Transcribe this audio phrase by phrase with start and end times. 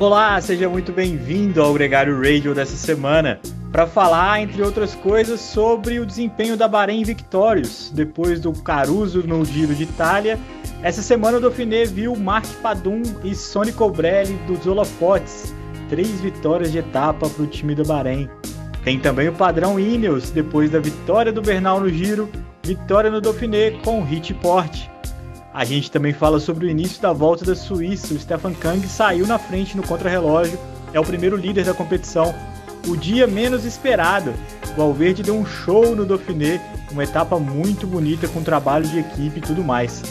[0.00, 3.40] Olá, seja muito bem-vindo ao Gregário Radio dessa semana
[3.72, 9.44] para falar, entre outras coisas, sobre o desempenho da Bahrein Victorious depois do Caruso no
[9.44, 10.38] Giro de Itália.
[10.84, 15.52] Essa semana o Dauphiné viu Mark Padum e Sonny Colbrelli dos holofotes,
[15.88, 18.30] três vitórias de etapa para o time da Bahrein.
[18.84, 22.30] Tem também o padrão Ineos depois da vitória do Bernal no Giro,
[22.62, 24.88] vitória no Dauphiné com Hit Porte.
[25.52, 28.14] A gente também fala sobre o início da volta da Suíça.
[28.14, 30.58] O Stefan Kang saiu na frente no contrarrelógio,
[30.92, 32.34] é o primeiro líder da competição.
[32.86, 34.32] O dia menos esperado.
[34.72, 36.60] O Valverde deu um show no Dauphiné,
[36.92, 40.02] uma etapa muito bonita com trabalho de equipe e tudo mais.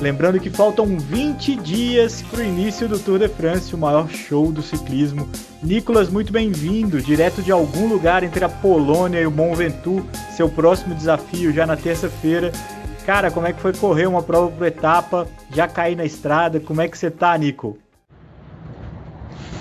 [0.00, 4.52] Lembrando que faltam 20 dias para o início do Tour de France, o maior show
[4.52, 5.28] do ciclismo.
[5.60, 10.04] Nicolas, muito bem-vindo, direto de algum lugar entre a Polônia e o Mont Ventoux,
[10.36, 12.52] seu próximo desafio já na terça-feira.
[13.08, 15.26] Cara, como é que foi correr uma prova por etapa?
[15.48, 16.60] Já cair na estrada?
[16.60, 17.78] Como é que você tá, Nico?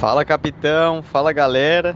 [0.02, 1.02] Fala, capitão.
[1.02, 1.96] Fala, galera.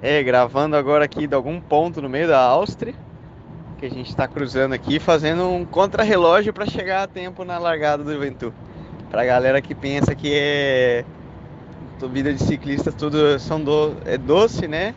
[0.00, 2.94] É, gravando agora aqui de algum ponto no meio da Áustria,
[3.80, 8.04] que a gente está cruzando aqui, fazendo um contrarrelógio para chegar a tempo na largada
[8.04, 8.52] do Ventur.
[9.10, 11.04] Pra galera que pensa que é
[12.12, 13.96] vida de ciclista tudo são do...
[14.04, 14.94] é doce, né?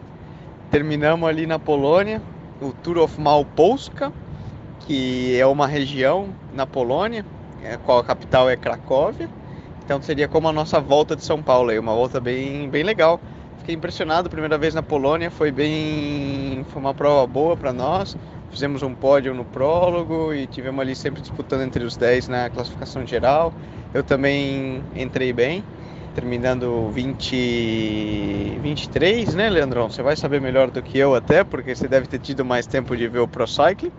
[0.70, 2.22] Terminamos ali na Polônia,
[2.62, 4.14] o Tour of Małopolska,
[4.86, 7.26] que é uma região na Polônia,
[7.72, 9.30] a qual a capital é Cracóvia.
[9.84, 13.20] Então seria como a nossa volta de São Paulo, aí, uma volta bem, bem legal.
[13.60, 18.16] Fiquei impressionado, primeira vez na Polônia, foi bem, foi uma prova boa para nós.
[18.52, 23.06] Fizemos um pódio no prólogo e tivemos ali sempre disputando entre os 10 na classificação
[23.06, 23.54] geral.
[23.94, 25.64] Eu também entrei bem,
[26.14, 29.90] terminando 20, 23, né, Leandrão?
[29.90, 32.96] Você vai saber melhor do que eu até, porque você deve ter tido mais tempo
[32.96, 33.92] de ver o Pro Cycling.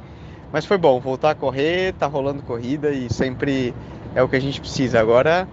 [0.54, 3.74] Mas foi bom voltar a correr, tá rolando corrida e sempre
[4.14, 5.00] é o que a gente precisa.
[5.00, 5.48] Agora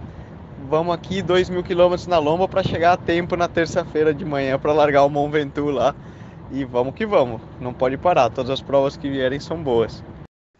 [0.69, 4.59] vamos aqui 2 mil quilômetros na lomba para chegar a tempo na terça-feira de manhã
[4.59, 5.95] para largar o Mont Ventoux lá.
[6.51, 10.03] E vamos que vamos, não pode parar, todas as provas que vierem são boas.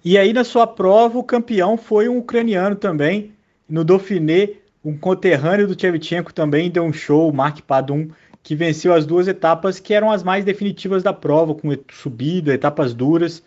[0.04, 3.34] E aí na sua prova o campeão foi um ucraniano também,
[3.70, 4.54] no Dauphiné,
[4.84, 8.10] um conterrâneo do Tchevchenko também deu um show, o Mark Padum,
[8.42, 12.92] que venceu as duas etapas que eram as mais definitivas da prova, com subida, etapas
[12.96, 13.44] duras.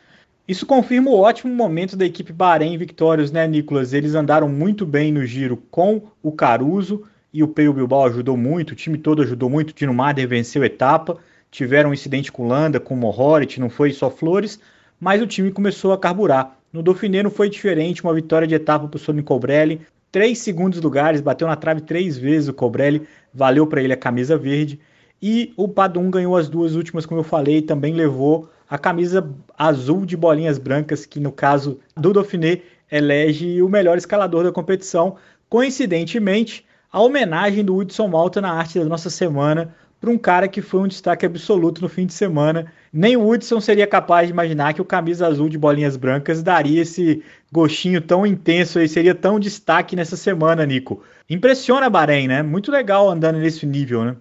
[0.47, 3.95] Isso confirma o ótimo momento da equipe Bahrein Victorious, né, Nicolas?
[3.95, 8.73] Eles andaram muito bem no giro com o Caruso e o Peio Bilbao ajudou muito,
[8.73, 9.71] o time todo ajudou muito.
[9.71, 11.17] O Tino Mader venceu a etapa,
[11.51, 14.61] tiveram um incidente com Landa, com Mohorit, não foi só flores,
[15.01, 16.59] mas o time começou a carburar.
[16.71, 19.81] No Dauphiné não foi diferente, uma vitória de etapa para o Sônia Cobrelli,
[20.13, 24.37] três segundos lugares, bateu na trave três vezes o Cobrelli, valeu para ele a camisa
[24.37, 24.79] verde.
[25.23, 30.05] E o Padum ganhou as duas últimas, como eu falei, também levou a camisa azul
[30.05, 35.17] de bolinhas brancas, que no caso do Dauphiné elege o melhor escalador da competição.
[35.49, 40.61] Coincidentemente, a homenagem do Hudson Malta na arte da nossa semana para um cara que
[40.61, 42.67] foi um destaque absoluto no fim de semana.
[42.93, 46.83] Nem o Hudson seria capaz de imaginar que o camisa azul de bolinhas brancas daria
[46.83, 51.03] esse gostinho tão intenso e seria tão destaque nessa semana, Nico.
[51.29, 52.43] Impressiona Bahrein, né?
[52.43, 54.17] Muito legal andando nesse nível, né?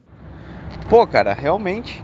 [0.90, 2.02] Pô, cara, realmente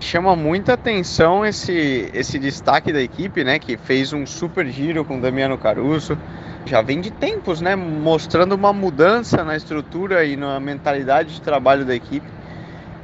[0.00, 3.58] chama muita atenção esse, esse destaque da equipe, né?
[3.58, 6.16] Que fez um super giro com Damiano Caruso.
[6.64, 7.74] Já vem de tempos, né?
[7.74, 12.26] Mostrando uma mudança na estrutura e na mentalidade de trabalho da equipe.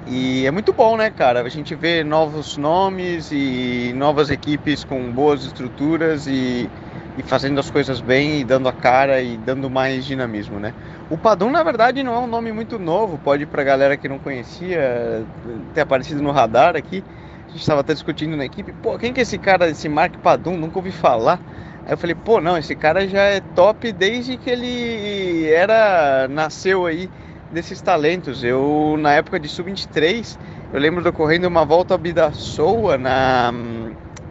[0.06, 1.40] E é muito bom, né, cara?
[1.40, 6.68] A gente vê novos nomes e novas equipes com boas estruturas e,
[7.16, 10.74] e fazendo as coisas bem e dando a cara e dando mais dinamismo, né?
[11.10, 14.18] O Padum, na verdade, não é um nome muito novo, pode para galera que não
[14.18, 15.24] conhecia
[15.72, 17.04] ter aparecido no radar aqui.
[17.46, 20.16] A gente estava até discutindo na equipe, pô, quem que é esse cara, esse Mark
[20.18, 20.56] Padum?
[20.56, 21.38] Nunca ouvi falar.
[21.86, 26.86] Aí eu falei, pô, não, esse cara já é top desde que ele era nasceu
[26.86, 27.08] aí
[27.52, 28.42] desses talentos.
[28.42, 30.36] Eu na época de sub-23,
[30.72, 33.52] eu lembro de correndo uma volta a Bidassoa na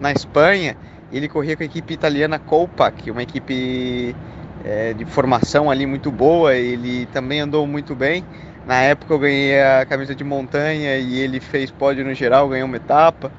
[0.02, 0.76] na Espanha.
[1.14, 4.16] Ele corria com a equipe italiana Colpac, uma equipe
[4.66, 8.26] é, de formação ali muito boa, ele também andou muito bem.
[8.66, 12.68] Na época eu ganhei a camisa de montanha e ele fez pódio no geral, ganhou
[12.68, 13.32] uma etapa.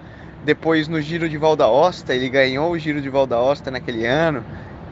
[0.45, 4.45] Depois no Giro de Valdaosta, ele ganhou o Giro de Valdaosta naquele ano.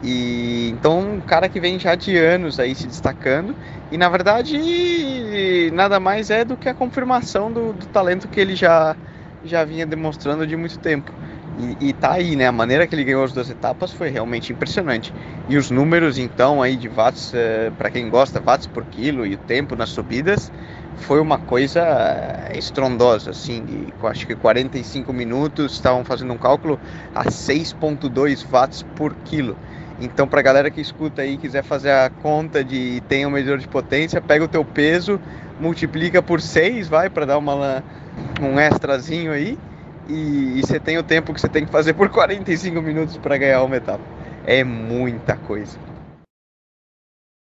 [0.02, 3.54] E então um cara que vem já de anos aí se destacando
[3.88, 8.56] e na verdade nada mais é do que a confirmação do, do talento que ele
[8.56, 8.96] já
[9.44, 11.12] já vinha demonstrando de muito tempo.
[11.58, 12.46] E, e tá aí, né?
[12.46, 15.12] A maneira que ele ganhou as duas etapas foi realmente impressionante.
[15.48, 19.34] E os números, então, aí de watts, é, para quem gosta, watts por quilo e
[19.34, 20.50] o tempo nas subidas,
[20.96, 26.78] foi uma coisa eh, estrondosa, assim, de, acho que 45 minutos, estavam fazendo um cálculo
[27.14, 29.56] a 6.2 watts por quilo.
[30.00, 33.68] Então, para galera que escuta aí, quiser fazer a conta de tem um medidor de
[33.68, 35.20] potência, pega o teu peso,
[35.60, 37.84] multiplica por 6, vai, para dar uma,
[38.40, 39.58] um extrazinho aí,
[40.08, 43.62] e, você tem o tempo que você tem que fazer por 45 minutos para ganhar
[43.62, 44.04] uma etapa.
[44.46, 45.78] É muita coisa.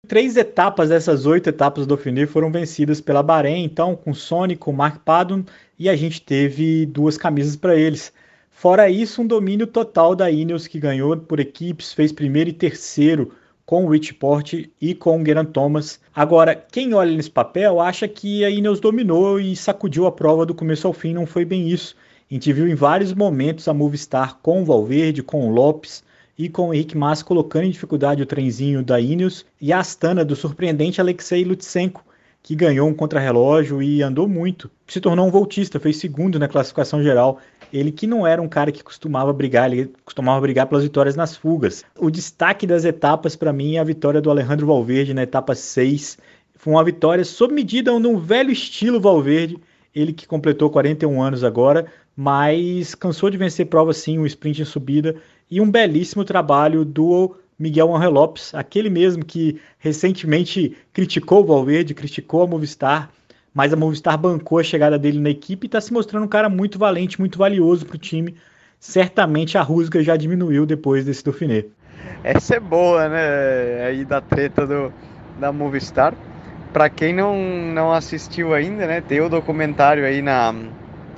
[0.07, 4.73] Três etapas dessas oito etapas do Dauphiné foram vencidas pela Bahrein, então, com Sony, com
[4.73, 5.45] Mark Padon,
[5.79, 8.13] e a gente teve duas camisas para eles.
[8.51, 13.33] Fora isso, um domínio total da Ineos, que ganhou por equipes, fez primeiro e terceiro
[13.65, 16.01] com o Richport e com o Geraint Thomas.
[16.13, 20.53] Agora, quem olha nesse papel acha que a Ineos dominou e sacudiu a prova do
[20.53, 21.95] começo ao fim, não foi bem isso.
[22.31, 26.05] A gente viu em vários momentos a Movistar com o Valverde, com o Lopes
[26.39, 30.25] e com o Henrique Massa colocando em dificuldade o trenzinho da Ineos e a Astana
[30.25, 32.05] do surpreendente Alexei Lutsenko,
[32.41, 34.71] que ganhou um contrarrelógio e andou muito.
[34.87, 37.41] Se tornou um voltista, fez segundo na classificação geral.
[37.73, 41.37] Ele que não era um cara que costumava brigar, ele costumava brigar pelas vitórias nas
[41.37, 41.85] fugas.
[41.99, 46.17] O destaque das etapas para mim é a vitória do Alejandro Valverde na etapa 6.
[46.55, 49.59] Foi uma vitória sob medida num velho estilo Valverde,
[49.95, 51.87] ele que completou 41 anos agora,
[52.23, 55.17] mas cansou de vencer prova sim, um sprint em subida
[55.51, 61.95] e um belíssimo trabalho do Miguel Angel Lopes, aquele mesmo que recentemente criticou o Valverde,
[61.95, 63.09] criticou a Movistar,
[63.55, 66.51] mas a Movistar bancou a chegada dele na equipe e está se mostrando um cara
[66.51, 68.37] muito valente, muito valioso para o time.
[68.79, 71.65] Certamente a rusga já diminuiu depois desse Dauphiné.
[72.23, 73.87] Essa é boa, né?
[73.87, 74.93] Aí da treta do,
[75.39, 76.13] da Movistar.
[76.71, 77.35] Para quem não,
[77.73, 79.01] não assistiu ainda, né?
[79.01, 80.55] Tem o documentário aí na,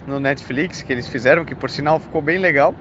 [0.06, 2.74] no Netflix que eles fizeram, que por sinal ficou bem legal.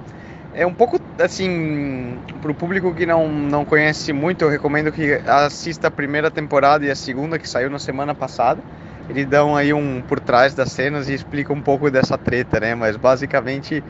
[0.54, 5.14] É um pouco assim, para o público que não, não conhece muito, eu recomendo que
[5.26, 8.60] assista a primeira temporada e a segunda que saiu na semana passada.
[9.08, 12.74] Eles dão aí um por trás das cenas e explicam um pouco dessa treta, né?
[12.74, 13.82] Mas basicamente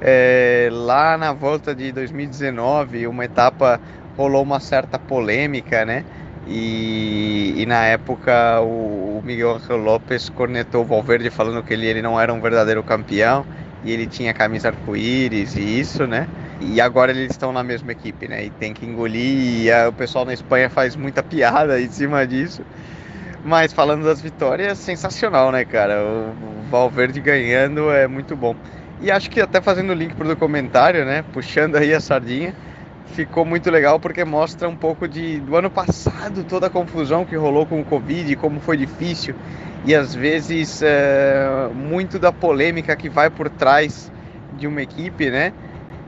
[0.00, 3.80] é, lá na volta de 2019, uma etapa
[4.16, 6.04] rolou uma certa polêmica, né?
[6.48, 12.00] E, e na época o, o Miguel Lopes cornetou o Valverde falando que ele, ele
[12.00, 13.44] não era um verdadeiro campeão
[13.84, 16.26] e ele tinha camisa arco-íris e isso, né?
[16.60, 18.46] E agora eles estão na mesma equipe, né?
[18.46, 19.64] E tem que engolir.
[19.64, 22.62] E a, o pessoal na Espanha faz muita piada em cima disso.
[23.44, 26.02] Mas falando das vitórias, sensacional, né, cara?
[26.02, 28.56] O, o Valverde ganhando é muito bom.
[29.00, 31.22] E acho que até fazendo o link pro documentário, né?
[31.32, 32.54] Puxando aí a sardinha
[33.12, 37.36] ficou muito legal porque mostra um pouco de, do ano passado, toda a confusão que
[37.36, 39.34] rolou com o Covid, como foi difícil
[39.84, 44.10] e às vezes é, muito da polêmica que vai por trás
[44.56, 45.52] de uma equipe, né?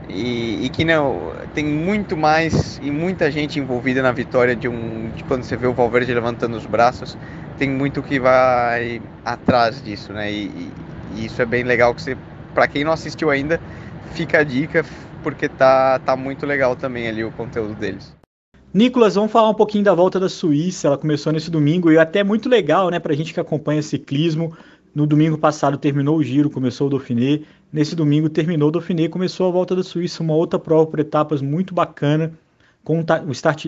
[0.09, 5.09] E, e, que não tem muito mais e muita gente envolvida na vitória de um
[5.15, 7.17] de quando você vê o Valverde levantando os braços
[7.57, 10.71] tem muito que vai atrás disso né e,
[11.15, 12.17] e isso é bem legal que você
[12.53, 13.61] para quem não assistiu ainda
[14.13, 14.83] fica a dica
[15.21, 18.15] porque tá, tá muito legal também ali o conteúdo deles.
[18.73, 20.87] Nicolas, vamos falar um pouquinho da volta da Suíça.
[20.87, 23.81] Ela começou nesse domingo e é até muito legal, né, para a gente que acompanha
[23.81, 24.55] ciclismo.
[24.93, 27.41] No domingo passado terminou o Giro, começou o Dauphiné.
[27.71, 31.41] Nesse domingo terminou o Dauphiné, começou a volta da Suíça, uma outra prova por etapas
[31.41, 32.33] muito bacana,
[32.83, 33.67] com o start,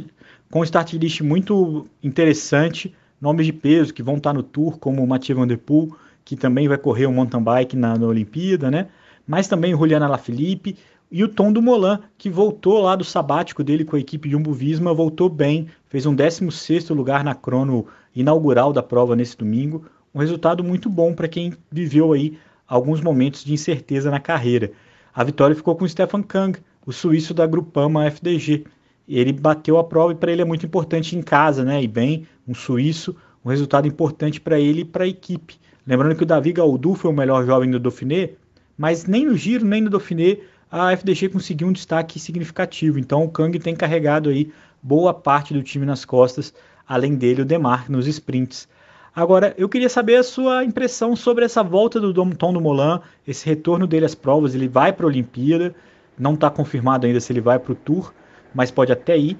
[0.49, 5.03] com um start list muito interessante, nomes de peso que vão estar no Tour, como
[5.03, 5.95] o Mathieu Van Der Poel,
[6.25, 8.87] que também vai correr o um mountain bike na, na Olimpíada, né?
[9.25, 10.77] Mas também o Juliana Lafilippe,
[11.11, 14.93] e o Tom Dumoulin, que voltou lá do sabático dele com a equipe Jumbo Visma,
[14.93, 20.63] voltou bem, fez um 16º lugar na crono inaugural da prova nesse domingo, um resultado
[20.63, 24.71] muito bom para quem viveu aí alguns momentos de incerteza na carreira.
[25.13, 28.65] A vitória ficou com o Stefan Kang, o suíço da Grupama FDG.
[29.07, 31.83] Ele bateu a prova e para ele é muito importante em casa, né?
[31.83, 35.55] E bem, um suíço, um resultado importante para ele e para a equipe.
[35.85, 38.31] Lembrando que o Davi Gaudu foi o melhor jovem do Dauphiné,
[38.77, 40.37] mas nem no Giro, nem no Dauphiné
[40.75, 42.97] a FDG conseguiu um destaque significativo.
[42.97, 44.51] Então o Kang tem carregado aí
[44.81, 46.51] boa parte do time nas costas,
[46.87, 48.67] além dele o Demar nos sprints.
[49.15, 53.45] Agora, eu queria saber a sua impressão sobre essa volta do Tom do Molan, esse
[53.45, 54.55] retorno dele às provas.
[54.55, 55.75] Ele vai para a Olimpíada,
[56.17, 58.11] não está confirmado ainda se ele vai para o Tour,
[58.51, 59.37] mas pode até ir.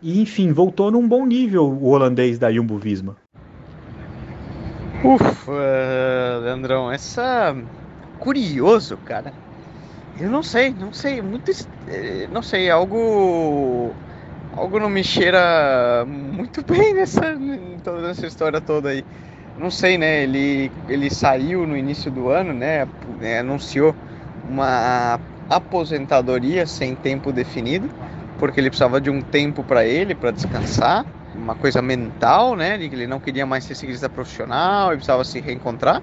[0.00, 3.16] E enfim, voltou num bom nível o holandês da Jumbo Visma.
[5.02, 5.52] Ufa,
[6.44, 7.56] Leandrão, essa
[8.20, 9.45] curioso, cara.
[10.18, 11.50] Eu não sei, não sei, muito,
[11.88, 13.92] eh, não sei, algo,
[14.56, 17.36] algo não me cheira muito bem nessa,
[17.84, 19.04] toda essa história toda aí.
[19.58, 20.22] Não sei, né?
[20.22, 22.88] Ele, ele saiu no início do ano, né?
[23.20, 23.94] É, anunciou
[24.48, 25.20] uma
[25.50, 27.88] aposentadoria sem tempo definido,
[28.38, 31.04] porque ele precisava de um tempo para ele, para descansar,
[31.34, 32.74] uma coisa mental, né?
[32.74, 36.02] Ele não queria mais ser ciclista profissional, ele precisava se reencontrar.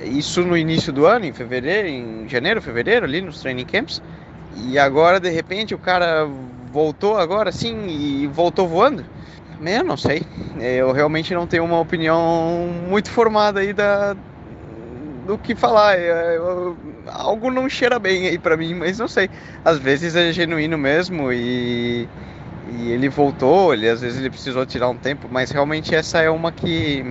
[0.00, 4.02] Isso no início do ano, em fevereiro, em janeiro, fevereiro, ali nos training camps.
[4.54, 6.26] E agora, de repente, o cara
[6.72, 9.04] voltou agora sim e voltou voando.
[9.60, 10.22] Eu não sei.
[10.60, 14.14] Eu realmente não tenho uma opinião muito formada aí da,
[15.26, 15.98] do que falar.
[15.98, 16.76] Eu, eu,
[17.06, 19.30] algo não cheira bem aí para mim, mas não sei.
[19.64, 22.08] Às vezes é genuíno mesmo e,
[22.66, 26.30] e ele voltou, ele, às vezes ele precisou tirar um tempo, mas realmente essa é
[26.30, 27.02] uma que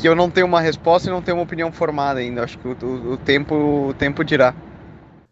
[0.00, 2.44] que eu não tenho uma resposta e não tenho uma opinião formada ainda.
[2.44, 4.54] Acho que o, o, o tempo o tempo dirá.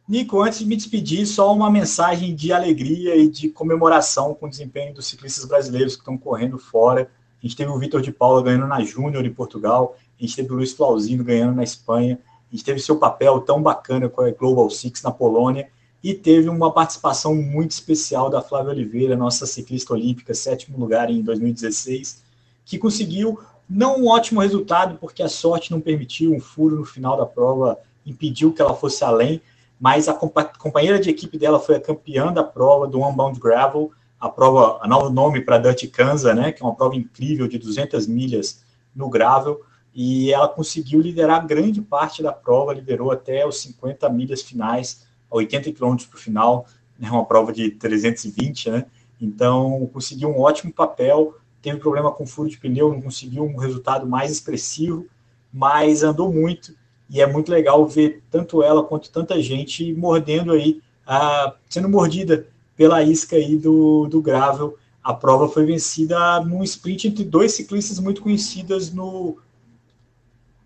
[0.06, 4.50] Nico, antes de me despedir, só uma mensagem de alegria e de comemoração com o
[4.50, 7.08] desempenho dos ciclistas brasileiros que estão correndo fora.
[7.42, 10.52] A gente teve o Vitor de Paula ganhando na Júnior em Portugal, a gente teve
[10.52, 12.18] o Luiz Flauzino ganhando na Espanha,
[12.50, 15.68] a gente teve seu papel tão bacana com a Global Six na Polônia
[16.02, 21.22] e teve uma participação muito especial da Flávia Oliveira, nossa ciclista olímpica, sétimo lugar em
[21.22, 22.22] 2016,
[22.64, 27.16] que conseguiu não um ótimo resultado, porque a sorte não permitiu, um furo no final
[27.16, 29.40] da prova impediu que ela fosse além,
[29.80, 33.90] mas a companheira de equipe dela foi a campeã da prova do Unbound Gravel,
[34.20, 37.58] a prova, a novo nome para Dutch Kansas, né, que é uma prova incrível de
[37.58, 39.60] 200 milhas no gravel,
[39.94, 45.72] e ela conseguiu liderar grande parte da prova, liderou até os 50 milhas finais, 80
[45.72, 46.66] quilômetros para o final,
[46.98, 48.86] né, uma prova de 320, né,
[49.20, 54.06] então conseguiu um ótimo papel, teve problema com furo de pneu, não conseguiu um resultado
[54.06, 55.06] mais expressivo,
[55.50, 56.74] mas andou muito,
[57.08, 62.46] e é muito legal ver tanto ela quanto tanta gente mordendo aí, uh, sendo mordida
[62.76, 64.76] pela isca aí do, do gravel.
[65.02, 69.38] A prova foi vencida num sprint entre dois ciclistas muito conhecidos no.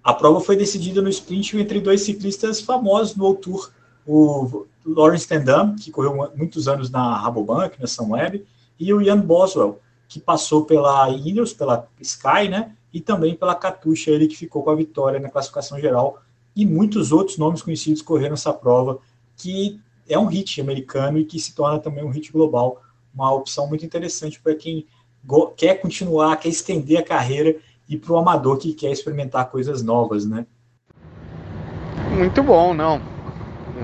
[0.02, 3.70] A prova foi decidida no sprint entre dois ciclistas famosos no Tour,
[4.06, 8.44] o Lawrence Tendam, que correu muitos anos na Rabobank, na Sunweb,
[8.80, 14.10] e o Ian Boswell, que passou pela Ineos, pela Sky, né, e também pela Katusha,
[14.10, 16.22] ele que ficou com a vitória na classificação geral
[16.56, 18.98] e muitos outros nomes conhecidos correram essa prova,
[19.36, 22.82] que é um hit americano e que se torna também um hit global,
[23.14, 24.86] uma opção muito interessante para quem
[25.56, 27.56] quer continuar, quer estender a carreira
[27.88, 30.46] e para o amador que quer experimentar coisas novas, né?
[32.16, 33.00] Muito bom, não.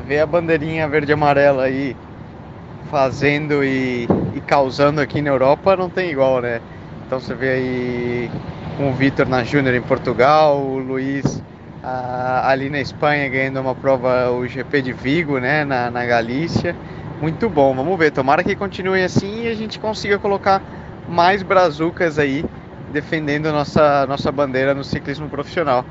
[0.06, 1.96] Ver a bandeirinha verde e amarela aí
[2.90, 6.60] fazendo e, e causando aqui na Europa não tem igual, né?
[7.06, 8.30] Então você vê aí
[8.76, 11.42] com o Vitor na Júnior em Portugal, o Luiz
[12.42, 16.74] ali na Espanha ganhando uma prova, o GP de Vigo, né, na, na Galícia.
[17.20, 18.10] Muito bom, vamos ver.
[18.10, 20.62] Tomara que continue assim e a gente consiga colocar
[21.08, 22.44] mais brazucas aí
[22.92, 25.84] defendendo nossa, nossa bandeira no ciclismo profissional.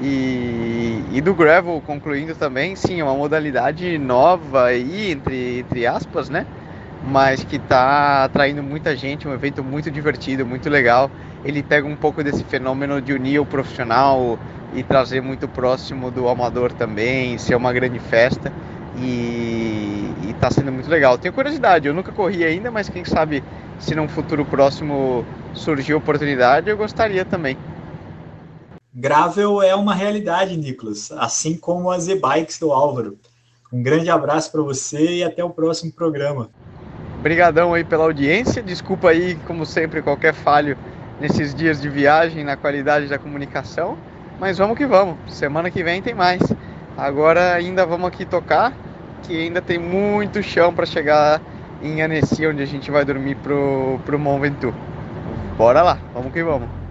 [0.00, 6.28] E, e, do gravel, concluindo também, sim, é uma modalidade nova aí, entre, entre aspas,
[6.28, 6.46] né?
[7.06, 11.10] Mas que está atraindo muita gente, um evento muito divertido, muito legal.
[11.44, 14.38] Ele pega um pouco desse fenômeno de unir o profissional,
[14.74, 18.50] e trazer muito próximo do amador também, ser uma grande festa
[18.98, 21.18] e está sendo muito legal.
[21.18, 23.42] Tenho curiosidade, eu nunca corri ainda, mas quem sabe
[23.78, 27.56] se num futuro próximo surgir oportunidade, eu gostaria também.
[28.94, 33.16] Gravel é uma realidade, Nicolas, assim como as e-bikes do Álvaro.
[33.72, 36.50] Um grande abraço para você e até o próximo programa.
[37.18, 38.62] Obrigadão aí pela audiência.
[38.62, 40.76] Desculpa aí, como sempre, qualquer falho
[41.18, 43.96] nesses dias de viagem na qualidade da comunicação.
[44.38, 45.16] Mas vamos que vamos.
[45.28, 46.42] Semana que vem tem mais.
[46.94, 48.74] Agora ainda vamos aqui tocar,
[49.22, 51.40] que ainda tem muito chão para chegar
[51.80, 54.76] em Annecy, onde a gente vai dormir pro, pro Mont Ventoux.
[55.56, 56.81] Bora lá, vamos que vamos.